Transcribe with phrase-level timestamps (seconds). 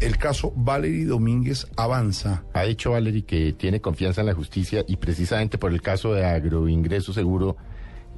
[0.00, 2.42] El caso Valery Domínguez avanza.
[2.54, 6.24] Ha dicho Valery que tiene confianza en la justicia y precisamente por el caso de
[6.24, 7.58] agroingreso seguro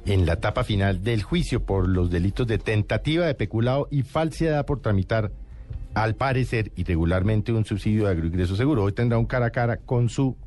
[0.05, 4.65] en la etapa final del juicio por los delitos de tentativa de peculado y falsedad
[4.65, 5.31] por tramitar
[5.93, 8.83] al parecer irregularmente un subsidio de agroingreso seguro.
[8.83, 10.37] Hoy tendrá un cara a cara con su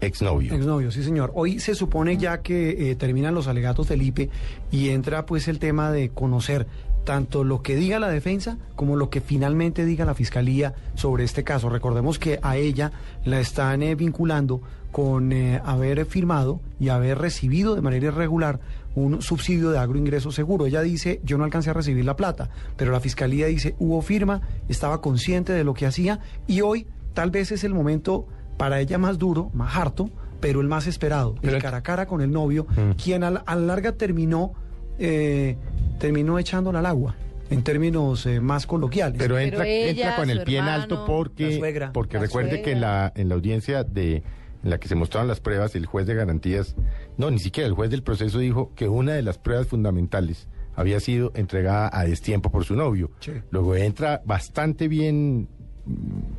[0.00, 0.52] exnovio.
[0.52, 1.30] Exnovio, sí señor.
[1.34, 4.30] Hoy se supone ya que eh, terminan los alegatos Felipe
[4.72, 6.66] y entra pues el tema de conocer
[7.06, 11.44] tanto lo que diga la defensa como lo que finalmente diga la fiscalía sobre este
[11.44, 11.70] caso.
[11.70, 12.92] Recordemos que a ella
[13.24, 18.60] la están eh, vinculando con eh, haber firmado y haber recibido de manera irregular
[18.96, 20.66] un subsidio de agroingreso seguro.
[20.66, 24.40] Ella dice, yo no alcancé a recibir la plata, pero la fiscalía dice, hubo firma,
[24.68, 28.98] estaba consciente de lo que hacía y hoy tal vez es el momento para ella
[28.98, 32.66] más duro, más harto, pero el más esperado, el cara a cara con el novio,
[33.02, 34.52] quien a la, a la larga terminó,
[34.98, 35.56] eh,
[35.98, 37.16] terminó echándola al agua.
[37.48, 39.18] En términos eh, más coloquiales.
[39.18, 41.92] Pero entra, ella, entra con el pie en alto la porque, suegra.
[41.92, 44.24] porque La recuerde que en la, en la audiencia de
[44.64, 46.74] en la que se mostraron las pruebas, el juez de garantías,
[47.16, 50.98] no, ni siquiera el juez del proceso dijo que una de las pruebas fundamentales había
[50.98, 53.12] sido entregada a destiempo por su novio.
[53.20, 53.32] Sí.
[53.50, 55.48] Luego entra bastante bien,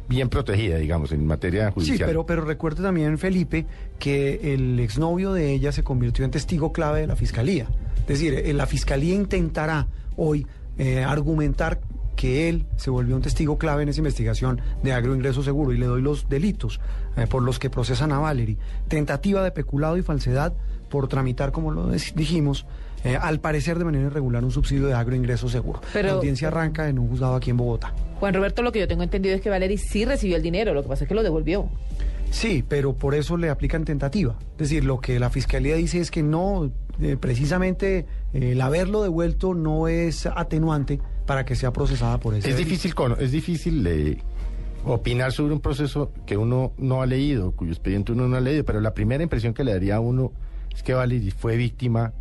[0.09, 1.97] bien protegida, digamos, en materia judicial.
[1.97, 3.65] Sí, pero, pero recuerde también, Felipe,
[3.97, 7.67] que el exnovio de ella se convirtió en testigo clave de la fiscalía.
[8.01, 10.45] Es decir, eh, la fiscalía intentará hoy
[10.77, 11.79] eh, argumentar
[12.15, 15.85] que él se volvió un testigo clave en esa investigación de agroingreso seguro y le
[15.85, 16.79] doy los delitos
[17.15, 18.57] eh, por los que procesan a Valery.
[18.87, 20.53] Tentativa de peculado y falsedad
[20.89, 22.65] por tramitar, como lo dijimos,
[23.03, 25.81] eh, al parecer de manera irregular un subsidio de agroingreso seguro.
[25.93, 27.93] Pero- la audiencia arranca en un juzgado aquí en Bogotá.
[28.19, 30.81] Juan Roberto, lo que yo tengo entendido es que Valery sí recibió el dinero, lo
[30.81, 31.69] que pasa es que lo devolvió.
[32.31, 34.35] Sí, pero por eso le aplican tentativa.
[34.53, 36.71] Es decir, lo que la fiscalía dice es que no,
[37.01, 42.57] eh, precisamente el haberlo devuelto no es atenuante para que sea procesada por ese Es
[42.57, 44.17] difícil, cono- es difícil eh,
[44.85, 48.63] opinar sobre un proceso que uno no ha leído, cuyo expediente uno no ha leído,
[48.63, 50.31] pero la primera impresión que le daría a uno
[50.73, 52.13] es que Valery fue víctima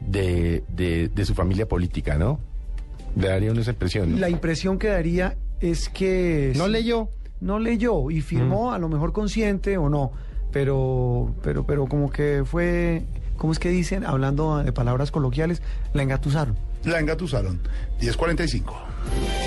[0.00, 2.40] de, de, de su familia política, ¿no?
[3.16, 4.12] Le daría uno esa impresión.
[4.12, 4.18] ¿no?
[4.18, 6.52] La impresión que daría es que...
[6.56, 7.08] No leyó.
[7.40, 10.12] No leyó y firmó, a lo mejor consciente o no,
[10.52, 13.02] pero, pero, pero como que fue,
[13.36, 14.04] ¿cómo es que dicen?
[14.04, 15.62] Hablando de palabras coloquiales,
[15.92, 16.56] la engatusaron.
[16.84, 17.60] La engatusaron.
[18.00, 19.41] 10.45.